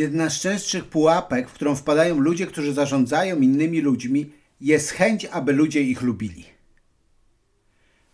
[0.00, 5.52] Jedna z częstszych pułapek, w którą wpadają ludzie, którzy zarządzają innymi ludźmi, jest chęć, aby
[5.52, 6.44] ludzie ich lubili.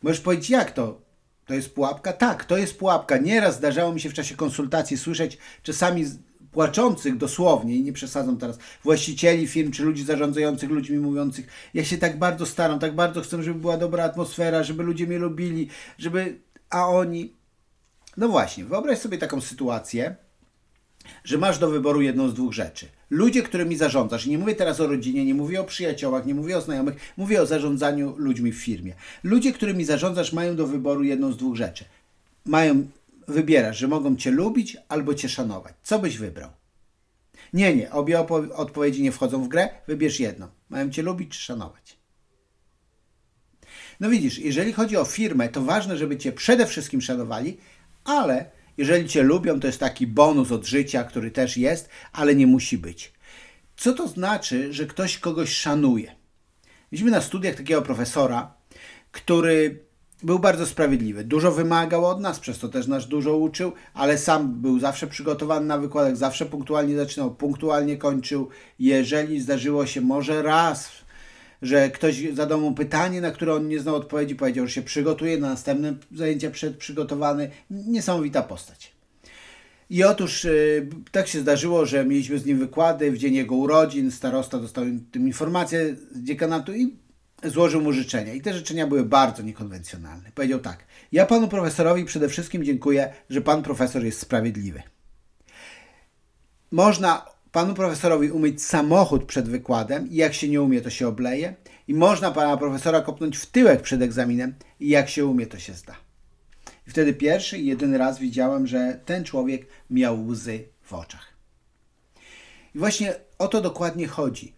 [0.03, 1.01] Możesz powiedzieć, jak to?
[1.45, 2.13] To jest pułapka?
[2.13, 3.19] Tak, to jest pułapka.
[3.19, 6.05] Nieraz zdarzało mi się w czasie konsultacji słyszeć czasami
[6.53, 11.99] płaczących dosłownie, i nie przesadzam teraz, właścicieli firm czy ludzi zarządzających ludźmi mówiących, ja się
[11.99, 15.69] tak bardzo staram, tak bardzo chcę, żeby była dobra atmosfera, żeby ludzie mnie lubili,
[15.99, 16.41] żeby,
[16.71, 17.33] a oni...
[18.17, 20.26] No właśnie, wyobraź sobie taką sytuację,
[21.27, 22.87] że masz do wyboru jedną z dwóch rzeczy.
[23.11, 26.59] Ludzie, którymi zarządzasz, i nie mówię teraz o rodzinie, nie mówię o przyjaciołach, nie mówię
[26.59, 28.95] o znajomych, mówię o zarządzaniu ludźmi w firmie.
[29.25, 31.85] Ludzie, którymi zarządzasz, mają do wyboru jedną z dwóch rzeczy.
[32.45, 32.87] Mają,
[33.29, 35.75] wybierasz, że mogą cię lubić albo cię szanować.
[35.83, 36.51] Co byś wybrał?
[37.53, 40.47] Nie, nie, obie odpowiedzi nie wchodzą w grę, wybierz jedną.
[40.69, 41.97] Mają cię lubić czy szanować.
[44.01, 47.57] No widzisz, jeżeli chodzi o firmę, to ważne, żeby cię przede wszystkim szanowali,
[48.05, 52.47] ale jeżeli cię lubią, to jest taki bonus od życia, który też jest, ale nie
[52.47, 53.13] musi być.
[53.77, 56.17] Co to znaczy, że ktoś kogoś szanuje?
[56.93, 58.55] Mieliśmy na studiach takiego profesora,
[59.13, 59.87] który
[60.23, 61.25] był bardzo sprawiedliwy.
[61.25, 65.67] Dużo wymagał od nas, przez to też nas dużo uczył, ale sam był zawsze przygotowany
[65.67, 68.49] na wykładach, zawsze punktualnie zaczynał, punktualnie kończył.
[68.79, 70.91] Jeżeli zdarzyło się może raz,
[71.63, 75.39] że ktoś zadał mu pytanie, na które on nie znał odpowiedzi, powiedział, że się przygotuje
[75.39, 77.51] na następne zajęcia przygotowany.
[77.71, 78.97] Niesamowita postać.
[79.91, 84.11] I otóż y, tak się zdarzyło, że mieliśmy z nim wykłady w dzień jego urodzin.
[84.11, 86.97] Starosta dostał tym informację z dziekanatu i
[87.45, 88.35] złożył mu życzenia.
[88.35, 90.31] I te życzenia były bardzo niekonwencjonalne.
[90.35, 94.83] Powiedział tak: Ja panu profesorowi przede wszystkim dziękuję, że pan profesor jest sprawiedliwy.
[96.71, 101.55] Można panu profesorowi umyć samochód przed wykładem i jak się nie umie, to się obleje.
[101.89, 105.73] I można pana profesora kopnąć w tyłek przed egzaminem i jak się umie, to się
[105.73, 105.97] zda.
[106.87, 111.27] I wtedy pierwszy i jedyny raz widziałem, że ten człowiek miał łzy w oczach.
[112.75, 114.55] I właśnie o to dokładnie chodzi.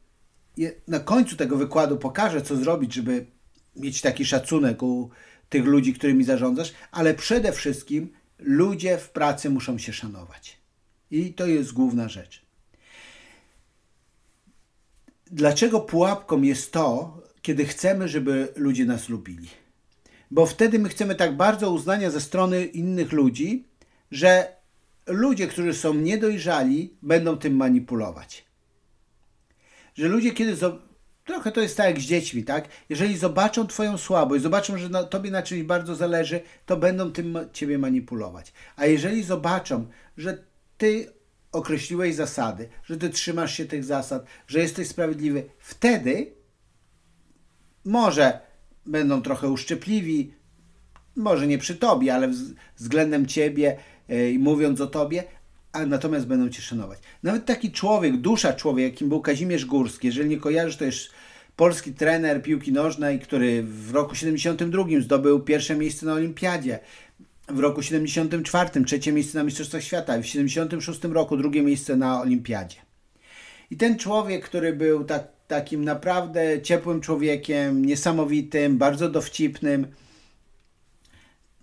[0.88, 3.26] Na końcu tego wykładu pokażę, co zrobić, żeby
[3.76, 5.10] mieć taki szacunek u
[5.48, 10.60] tych ludzi, którymi zarządzasz, ale przede wszystkim ludzie w pracy muszą się szanować.
[11.10, 12.47] I to jest główna rzecz.
[15.30, 19.48] Dlaczego pułapką jest to, kiedy chcemy, żeby ludzie nas lubili?
[20.30, 23.64] Bo wtedy my chcemy tak bardzo uznania ze strony innych ludzi,
[24.10, 24.56] że
[25.06, 28.44] ludzie, którzy są niedojrzali, będą tym manipulować.
[29.94, 30.56] Że ludzie, kiedy.
[31.24, 32.68] Trochę to jest tak jak z dziećmi, tak?
[32.88, 37.38] Jeżeli zobaczą Twoją słabość, zobaczą, że na, Tobie na czymś bardzo zależy, to będą tym
[37.52, 38.52] Ciebie manipulować.
[38.76, 40.44] A jeżeli zobaczą, że
[40.78, 41.12] Ty
[41.52, 46.32] określiłeś zasady, że ty trzymasz się tych zasad, że jesteś sprawiedliwy, wtedy
[47.84, 48.40] może
[48.86, 50.34] będą trochę uszczypliwi,
[51.16, 52.30] może nie przy tobie, ale
[52.76, 53.76] względem ciebie
[54.08, 55.24] e, i mówiąc o tobie,
[55.72, 56.98] a natomiast będą cię szanować.
[57.22, 61.08] Nawet taki człowiek, dusza człowiek, jakim był Kazimierz Górski, jeżeli nie kojarzysz, to jest
[61.56, 66.78] polski trener piłki nożnej, który w roku 72 zdobył pierwsze miejsce na olimpiadzie
[67.48, 72.20] w roku 74 trzecie miejsce na Mistrzostwach Świata i w 76 roku drugie miejsce na
[72.20, 72.76] Olimpiadzie.
[73.70, 79.86] I ten człowiek, który był tak, takim naprawdę ciepłym człowiekiem, niesamowitym, bardzo dowcipnym,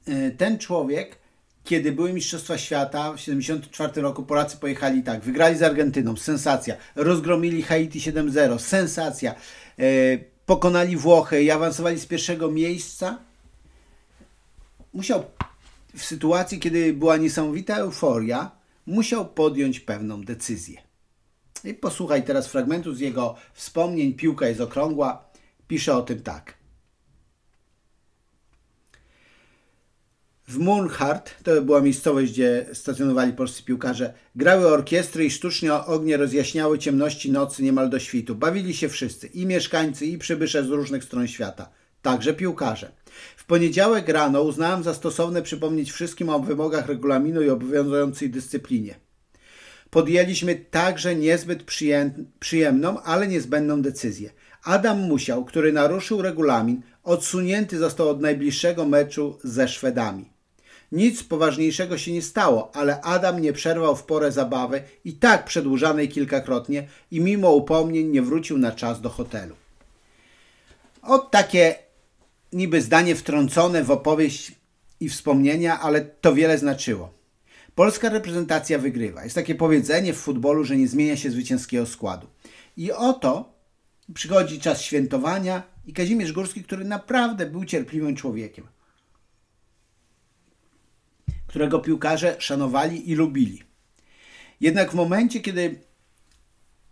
[0.07, 1.18] e, ten człowiek,
[1.63, 7.62] kiedy były Mistrzostwa Świata w 74 roku, Polacy pojechali tak, wygrali z Argentyną, sensacja, rozgromili
[7.62, 9.35] Haiti 7-0, sensacja,
[9.79, 9.84] e,
[10.46, 13.17] pokonali Włochy i awansowali z pierwszego miejsca,
[14.94, 15.23] musiał
[15.96, 18.52] w sytuacji, kiedy była niesamowita euforia,
[18.86, 20.82] musiał podjąć pewną decyzję.
[21.64, 24.14] I posłuchaj teraz fragmentu z jego wspomnień.
[24.14, 25.30] Piłka jest okrągła.
[25.68, 26.54] Pisze o tym tak.
[30.48, 36.80] W Murnhart, to była miejscowość, gdzie stacjonowali polscy piłkarze, grały orkiestry i sztucznie ognie rozjaśniały
[36.80, 38.36] ciemności nocy niemal do świtu.
[38.36, 41.70] Bawili się wszyscy, i mieszkańcy, i przybysze z różnych stron świata,
[42.02, 42.92] także piłkarze.
[43.36, 48.96] W poniedziałek rano uznałem za stosowne przypomnieć wszystkim o wymogach regulaminu i obowiązującej dyscyplinie.
[49.90, 51.64] Podjęliśmy także niezbyt
[52.40, 54.29] przyjemną, ale niezbędną decyzję.
[54.64, 60.29] Adam Musiał, który naruszył regulamin, odsunięty został od najbliższego meczu ze Szwedami.
[60.91, 66.09] Nic poważniejszego się nie stało, ale Adam nie przerwał w porę zabawy i tak przedłużanej
[66.09, 69.56] kilkakrotnie i mimo upomnień nie wrócił na czas do hotelu.
[71.02, 71.76] Od takie
[72.55, 74.52] niby zdanie wtrącone w opowieść
[74.99, 77.13] i wspomnienia, ale to wiele znaczyło.
[77.75, 79.23] Polska reprezentacja wygrywa.
[79.23, 82.28] Jest takie powiedzenie w futbolu, że nie zmienia się zwycięskiego składu.
[82.78, 83.53] I oto
[84.13, 88.67] przychodzi czas świętowania i Kazimierz Górski, który naprawdę był cierpliwym człowiekiem,
[91.47, 93.63] którego piłkarze szanowali i lubili.
[94.61, 95.79] Jednak w momencie, kiedy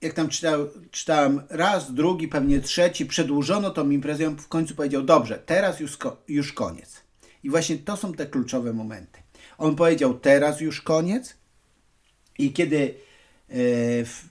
[0.04, 5.04] jak tam czytał, czytałem raz, drugi, pewnie trzeci, przedłużono tą imprezę, on w końcu powiedział,
[5.04, 5.98] dobrze, teraz już,
[6.28, 7.04] już koniec.
[7.44, 9.20] I właśnie to są te kluczowe momenty.
[9.58, 11.38] On powiedział, teraz już koniec
[12.38, 12.96] i kiedy
[13.50, 13.56] e,
[14.06, 14.24] w,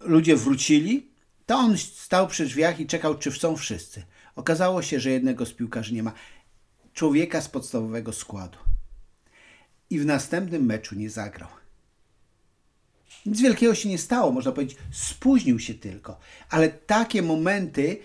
[0.00, 1.10] ludzie wrócili,
[1.46, 4.02] to on stał przy drzwiach i czekał, czy są wszyscy.
[4.36, 6.12] Okazało się, że jednego z piłkarzy nie ma.
[6.94, 8.58] Człowieka z podstawowego składu.
[9.90, 11.48] I w następnym meczu nie zagrał.
[13.26, 16.18] Nic wielkiego się nie stało, można powiedzieć, spóźnił się tylko.
[16.50, 17.98] Ale takie momenty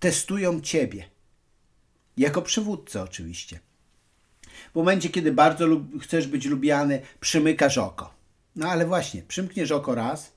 [0.00, 1.04] testują ciebie.
[2.16, 3.60] Jako przywódcę oczywiście.
[4.72, 5.66] W momencie, kiedy bardzo
[6.00, 8.14] chcesz być lubiany, przymykasz oko.
[8.56, 10.32] No ale właśnie, przymkniesz oko raz,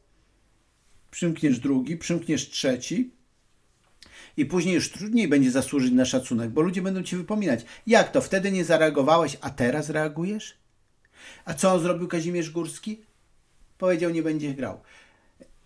[1.12, 3.12] przymkniesz drugi, przymkniesz trzeci
[4.38, 8.22] i później już trudniej będzie zasłużyć na szacunek, bo ludzie będą ci wypominać, jak to
[8.22, 10.58] wtedy nie zareagowałeś, a teraz reagujesz?
[11.46, 13.02] A co on zrobił Kazimierz Górski?
[13.78, 14.80] Powiedział, nie będzie grał.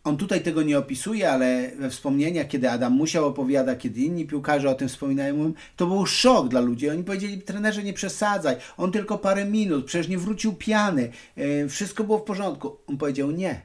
[0.04, 4.70] On tutaj tego nie opisuje, ale we wspomnieniach, kiedy Adam musiał opowiada, kiedy inni piłkarze
[4.70, 6.90] o tym wspominają, to był szok dla ludzi.
[6.90, 12.04] Oni powiedzieli, trenerze nie przesadzaj, on tylko parę minut, przecież nie wrócił piany, e, wszystko
[12.04, 12.78] było w porządku.
[12.88, 13.62] On powiedział, nie,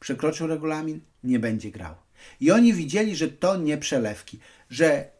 [0.00, 1.94] przekroczył regulamin, nie będzie grał.
[2.40, 4.38] I oni widzieli, że to nie przelewki,
[4.70, 5.10] że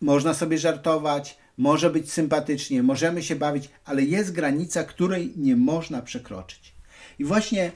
[0.00, 6.02] można sobie żartować, może być sympatycznie, możemy się bawić, ale jest granica, której nie można
[6.02, 6.74] przekroczyć.
[7.18, 7.72] I właśnie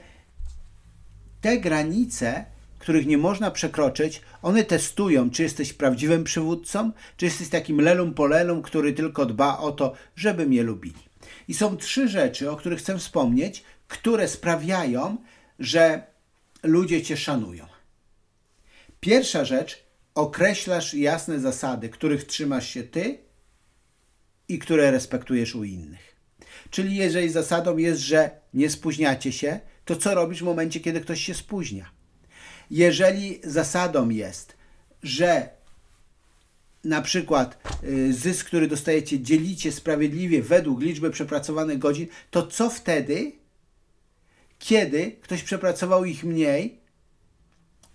[1.41, 2.45] te granice,
[2.79, 8.61] których nie można przekroczyć, one testują, czy jesteś prawdziwym przywódcą, czy jesteś takim lelum polelum,
[8.61, 11.03] który tylko dba o to, żeby mnie lubili.
[11.47, 15.17] I są trzy rzeczy, o których chcę wspomnieć, które sprawiają,
[15.59, 16.03] że
[16.63, 17.65] ludzie cię szanują.
[18.99, 19.83] Pierwsza rzecz,
[20.15, 23.17] określasz jasne zasady, których trzymasz się ty
[24.47, 26.15] i które respektujesz u innych.
[26.69, 31.21] Czyli jeżeli zasadą jest, że nie spóźniacie się, to co robisz w momencie, kiedy ktoś
[31.21, 31.89] się spóźnia?
[32.71, 34.55] Jeżeli zasadą jest,
[35.03, 35.49] że
[36.83, 43.31] na przykład y, zysk, który dostajecie, dzielicie sprawiedliwie według liczby przepracowanych godzin, to co wtedy,
[44.59, 46.79] kiedy ktoś przepracował ich mniej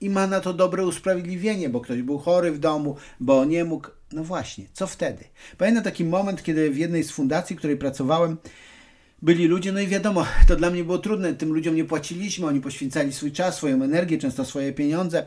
[0.00, 3.89] i ma na to dobre usprawiedliwienie, bo ktoś był chory w domu, bo nie mógł.
[4.12, 5.25] No właśnie, co wtedy?
[5.59, 8.37] Pamiętam taki moment, kiedy w jednej z fundacji, w której pracowałem,
[9.23, 12.61] byli ludzie, no i wiadomo, to dla mnie było trudne, tym ludziom nie płaciliśmy, oni
[12.61, 15.27] poświęcali swój czas, swoją energię, często swoje pieniądze.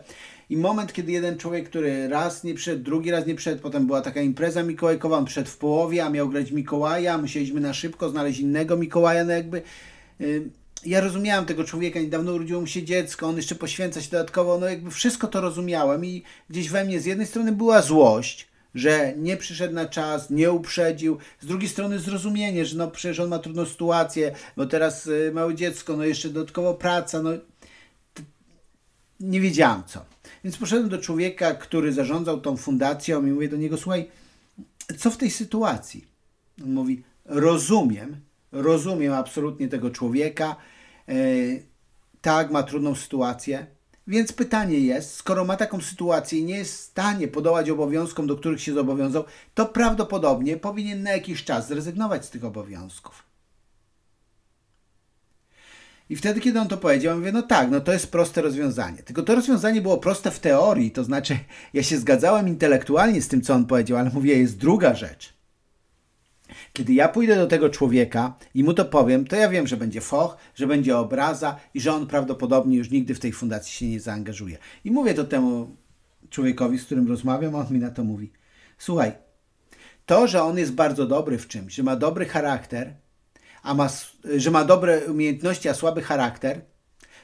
[0.49, 4.01] I moment, kiedy jeden człowiek, który raz nie przyszedł, drugi raz nie przyszedł, potem była
[4.01, 8.39] taka impreza mikołajkowa, on przyszedł w połowie, a miał grać Mikołaja, musieliśmy na szybko znaleźć
[8.39, 9.61] innego Mikołaja, no jakby...
[10.19, 10.49] Yy,
[10.85, 14.69] ja rozumiałem tego człowieka, niedawno urodziło mu się dziecko, on jeszcze poświęca się dodatkowo, no
[14.69, 19.37] jakby wszystko to rozumiałem i gdzieś we mnie z jednej strony była złość, że nie
[19.37, 21.17] przyszedł na czas, nie uprzedził.
[21.39, 25.55] Z drugiej strony zrozumienie, że no przecież on ma trudną sytuację, bo teraz y, małe
[25.55, 27.29] dziecko, no jeszcze dodatkowo praca, no
[29.19, 30.05] nie wiedziałam co.
[30.43, 34.09] Więc poszedłem do człowieka, który zarządzał tą fundacją i mówię do niego, słuchaj,
[34.97, 36.07] co w tej sytuacji?
[36.63, 38.15] On mówi, rozumiem,
[38.51, 40.55] rozumiem absolutnie tego człowieka,
[41.07, 41.13] e,
[42.21, 43.67] tak, ma trudną sytuację,
[44.09, 48.35] więc pytanie jest, skoro ma taką sytuację i nie jest w stanie podołać obowiązkom, do
[48.35, 49.23] których się zobowiązał,
[49.53, 53.23] to prawdopodobnie powinien na jakiś czas zrezygnować z tych obowiązków.
[56.09, 58.97] I wtedy, kiedy on to powiedział, mówię, no tak, no to jest proste rozwiązanie.
[58.97, 61.39] Tylko to rozwiązanie było proste w teorii, to znaczy
[61.73, 65.38] ja się zgadzałem intelektualnie z tym, co on powiedział, ale mówię, jest druga rzecz.
[66.73, 70.01] Kiedy ja pójdę do tego człowieka i mu to powiem, to ja wiem, że będzie
[70.01, 73.99] foch, że będzie obraza i że on prawdopodobnie już nigdy w tej fundacji się nie
[73.99, 74.57] zaangażuje.
[74.85, 75.75] I mówię to temu
[76.29, 78.31] człowiekowi, z którym rozmawiam, a on mi na to mówi:
[78.77, 79.11] Słuchaj,
[80.05, 82.93] to, że on jest bardzo dobry w czymś, że ma dobry charakter,
[83.63, 83.89] a ma,
[84.37, 86.61] że ma dobre umiejętności, a słaby charakter,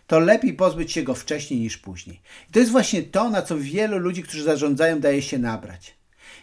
[0.07, 2.21] to lepiej pozbyć się go wcześniej niż później.
[2.49, 5.97] I to jest właśnie to, na co wielu ludzi, którzy zarządzają, daje się nabrać.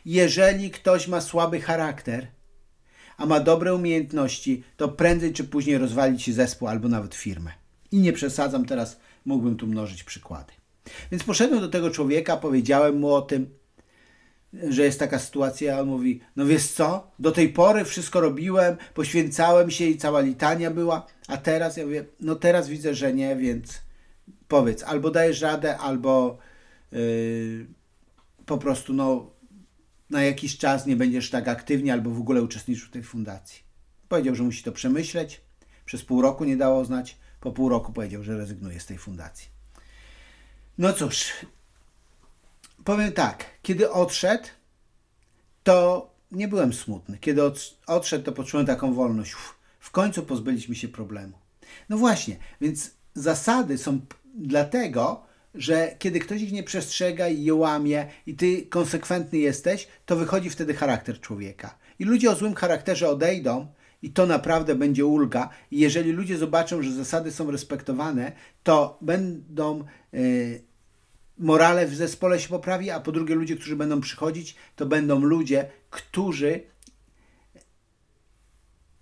[0.05, 2.27] Jeżeli ktoś ma słaby charakter,
[3.17, 7.53] a ma dobre umiejętności, to prędzej czy później rozwalić się zespół albo nawet firmę.
[7.93, 10.53] I nie przesadzam, teraz mógłbym tu mnożyć przykłady.
[11.11, 13.47] Więc poszedłem do tego człowieka, powiedziałem mu o tym,
[14.69, 18.77] że jest taka sytuacja, a on mówi, no wiesz co, do tej pory wszystko robiłem,
[18.95, 23.37] poświęcałem się i cała litania była, a teraz, ja mówię, no teraz widzę, że nie,
[23.37, 23.83] więc
[24.49, 26.39] powiedz, albo dajesz radę, albo
[26.93, 27.67] yy,
[28.47, 29.32] po prostu, no
[30.13, 33.63] na jakiś czas nie będziesz tak aktywnie albo w ogóle uczestniczył w tej fundacji.
[34.09, 35.41] Powiedział, że musi to przemyśleć.
[35.85, 37.17] Przez pół roku nie dało znać.
[37.41, 39.49] Po pół roku powiedział, że rezygnuje z tej fundacji.
[40.79, 41.33] No cóż,
[42.85, 44.45] powiem tak, kiedy odszedł,
[45.63, 47.19] to nie byłem smutny.
[47.19, 47.43] Kiedy
[47.87, 49.35] odszedł, to poczułem taką wolność.
[49.35, 51.39] Uf, w końcu pozbyliśmy się problemu.
[51.89, 54.01] No właśnie, więc zasady są
[54.35, 60.17] dlatego, że kiedy ktoś ich nie przestrzega i je łamie i ty konsekwentny jesteś, to
[60.17, 61.79] wychodzi wtedy charakter człowieka.
[61.99, 63.67] I ludzie o złym charakterze odejdą
[64.03, 65.49] i to naprawdę będzie ulga.
[65.71, 68.33] I jeżeli ludzie zobaczą, że zasady są respektowane,
[68.63, 70.63] to będą yy,
[71.39, 75.67] morale w zespole się poprawi, a po drugie ludzie, którzy będą przychodzić, to będą ludzie,
[75.91, 76.72] którzy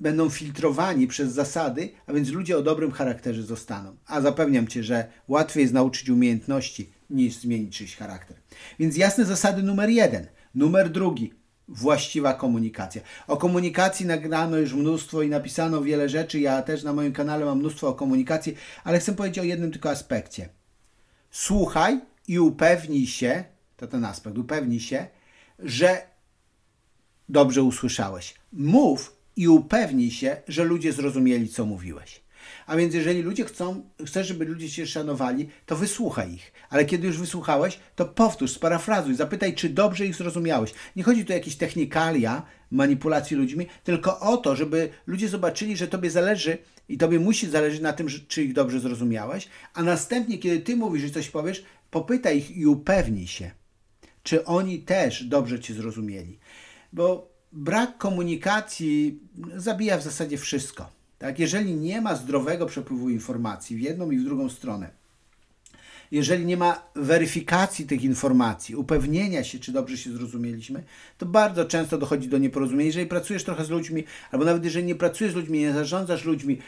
[0.01, 3.97] będą filtrowani przez zasady, a więc ludzie o dobrym charakterze zostaną.
[4.07, 8.37] A zapewniam Cię, że łatwiej jest nauczyć umiejętności niż zmienić czyjś charakter.
[8.79, 10.27] Więc jasne zasady numer jeden.
[10.55, 11.33] Numer drugi.
[11.69, 13.03] Właściwa komunikacja.
[13.27, 16.41] O komunikacji nagrano już mnóstwo i napisano wiele rzeczy.
[16.41, 19.91] Ja też na moim kanale mam mnóstwo o komunikacji, ale chcę powiedzieć o jednym tylko
[19.91, 20.49] aspekcie.
[21.31, 23.45] Słuchaj i upewnij się,
[23.77, 25.07] to ten aspekt, upewnij się,
[25.59, 26.03] że
[27.29, 28.35] dobrze usłyszałeś.
[28.53, 32.21] Mów i upewnij się, że ludzie zrozumieli, co mówiłeś.
[32.67, 36.53] A więc jeżeli ludzie chcą, chcesz, żeby ludzie cię szanowali, to wysłuchaj ich.
[36.71, 40.75] Ale kiedy już wysłuchałeś, to powtórz, sparafrazuj, zapytaj, czy dobrze ich zrozumiałeś.
[40.97, 45.89] Nie chodzi tu o jakieś technikalia manipulacji ludźmi, tylko o to, żeby ludzie zobaczyli, że
[45.89, 50.61] tobie zależy i tobie musi zależeć na tym, czy ich dobrze zrozumiałeś, a następnie, kiedy
[50.61, 53.51] ty mówisz, że coś powiesz, popytaj ich i upewnij się,
[54.23, 56.39] czy oni też dobrze cię zrozumieli.
[56.93, 59.19] Bo brak komunikacji
[59.57, 60.91] zabija w zasadzie wszystko.
[61.19, 61.39] Tak?
[61.39, 65.01] Jeżeli nie ma zdrowego przepływu informacji w jedną i w drugą stronę,
[66.11, 70.83] jeżeli nie ma weryfikacji tych informacji, upewnienia się, czy dobrze się zrozumieliśmy,
[71.19, 72.87] to bardzo często dochodzi do nieporozumień.
[72.87, 76.59] Jeżeli pracujesz trochę z ludźmi, albo nawet jeżeli nie pracujesz z ludźmi, nie zarządzasz ludźmi,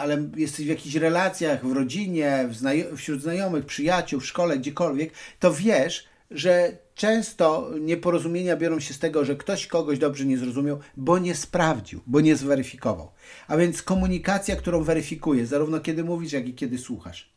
[0.00, 2.48] ale jesteś w jakichś relacjach, w rodzinie,
[2.96, 9.24] wśród znajomych, przyjaciół, w szkole, gdziekolwiek, to wiesz, że często nieporozumienia biorą się z tego,
[9.24, 13.10] że ktoś kogoś dobrze nie zrozumiał, bo nie sprawdził, bo nie zweryfikował.
[13.48, 17.32] A więc komunikacja, którą weryfikuje, zarówno kiedy mówisz, jak i kiedy słuchasz.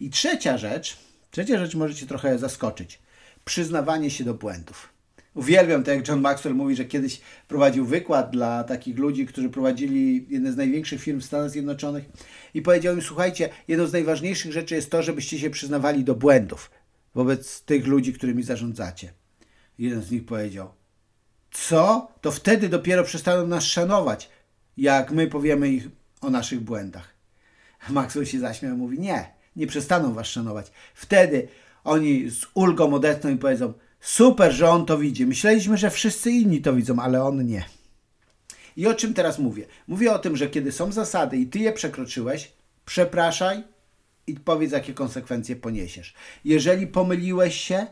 [0.00, 0.96] I trzecia rzecz,
[1.30, 2.98] trzecia rzecz może Cię trochę zaskoczyć.
[3.44, 4.96] Przyznawanie się do błędów.
[5.34, 10.26] Uwielbiam to, jak John Maxwell mówi, że kiedyś prowadził wykład dla takich ludzi, którzy prowadzili
[10.28, 12.04] jedne z największych firm w Stanach Zjednoczonych
[12.54, 16.70] i powiedział im, słuchajcie, jedną z najważniejszych rzeczy jest to, żebyście się przyznawali do błędów
[17.16, 19.12] wobec tych ludzi, którymi zarządzacie.
[19.78, 20.72] Jeden z nich powiedział:
[21.50, 22.08] Co?
[22.20, 24.30] To wtedy dopiero przestaną nas szanować,
[24.76, 25.88] jak my powiemy ich
[26.20, 27.14] o naszych błędach.
[27.88, 30.70] Maxwell się zaśmiał i mówi: Nie, nie przestaną was szanować.
[30.94, 31.48] Wtedy
[31.84, 35.26] oni z ulgą odetchną i powiedzą: Super, że on to widzi.
[35.26, 37.64] Myśleliśmy, że wszyscy inni to widzą, ale on nie.
[38.76, 39.66] I o czym teraz mówię?
[39.88, 42.52] Mówię o tym, że kiedy są zasady i ty je przekroczyłeś,
[42.84, 43.75] przepraszaj
[44.26, 46.14] i powiedz, jakie konsekwencje poniesiesz.
[46.44, 47.86] Jeżeli pomyliłeś się,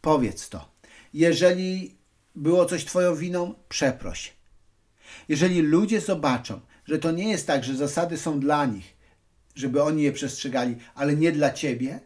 [0.00, 0.72] powiedz to.
[1.14, 1.96] Jeżeli
[2.34, 4.32] było coś Twoją winą, przeproś.
[5.28, 8.96] Jeżeli ludzie zobaczą, że to nie jest tak, że zasady są dla nich,
[9.54, 12.00] żeby oni je przestrzegali, ale nie dla Ciebie,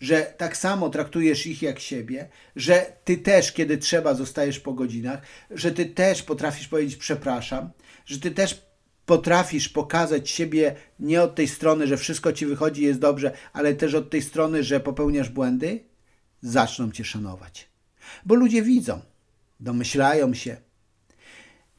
[0.00, 5.22] że tak samo traktujesz ich jak siebie, że Ty też, kiedy trzeba, zostajesz po godzinach,
[5.50, 7.70] że Ty też potrafisz powiedzieć przepraszam,
[8.06, 8.71] że Ty też
[9.06, 13.94] potrafisz pokazać siebie nie od tej strony, że wszystko ci wychodzi jest dobrze, ale też
[13.94, 15.80] od tej strony, że popełniasz błędy,
[16.42, 17.68] zaczną cię szanować.
[18.26, 19.00] Bo ludzie widzą,
[19.60, 20.56] domyślają się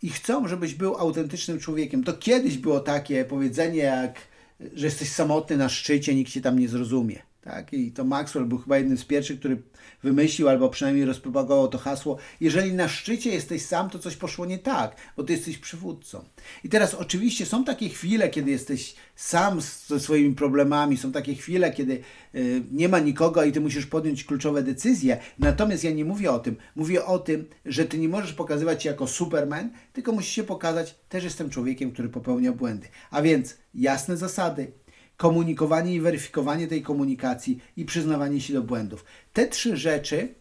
[0.02, 2.04] i chcą, żebyś był autentycznym człowiekiem.
[2.04, 4.34] To kiedyś było takie powiedzenie, jak
[4.74, 7.22] że jesteś samotny na szczycie, nikt cię tam nie zrozumie.
[7.44, 7.74] Tak?
[7.74, 9.62] I to Maxwell był chyba jednym z pierwszych, który
[10.04, 12.18] wymyślił albo przynajmniej rozpropagował to hasło.
[12.42, 16.24] Jeżeli na szczycie jesteś sam, to coś poszło nie tak, bo ty jesteś przywódcą.
[16.64, 21.72] I teraz oczywiście są takie chwile, kiedy jesteś sam ze swoimi problemami, są takie chwile,
[21.72, 22.02] kiedy
[22.36, 25.18] y, nie ma nikogo i ty musisz podjąć kluczowe decyzje.
[25.40, 26.56] Natomiast ja nie mówię o tym.
[26.76, 30.96] Mówię o tym, że ty nie możesz pokazywać się jako Superman, tylko musisz się pokazać,
[31.10, 32.88] też jestem człowiekiem, który popełnia błędy.
[33.12, 34.72] A więc jasne zasady,
[35.18, 39.06] komunikowanie i weryfikowanie tej komunikacji i przyznawanie się do błędów.
[39.34, 40.34] Te trzy rzeczy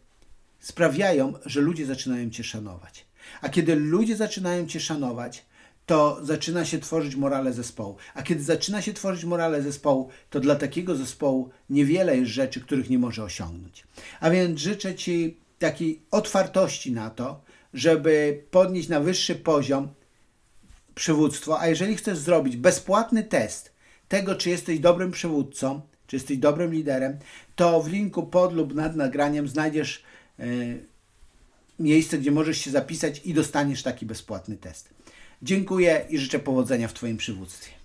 [0.60, 3.06] sprawiają, że ludzie zaczynają Cię szanować.
[3.40, 5.44] A kiedy ludzie zaczynają Cię szanować,
[5.86, 7.96] to zaczyna się tworzyć morale zespołu.
[8.14, 12.90] A kiedy zaczyna się tworzyć morale zespołu, to dla takiego zespołu niewiele jest rzeczy, których
[12.90, 13.84] nie może osiągnąć.
[14.20, 17.40] A więc życzę Ci takiej otwartości na to,
[17.74, 19.88] żeby podnieść na wyższy poziom
[20.94, 23.71] przywództwo, a jeżeli chcesz zrobić bezpłatny test
[24.12, 27.18] tego, czy jesteś dobrym przywódcą, czy jesteś dobrym liderem,
[27.56, 30.02] to w linku pod lub nad nagraniem znajdziesz
[30.38, 30.44] e,
[31.78, 34.88] miejsce, gdzie możesz się zapisać i dostaniesz taki bezpłatny test.
[35.42, 37.81] Dziękuję i życzę powodzenia w Twoim przywództwie.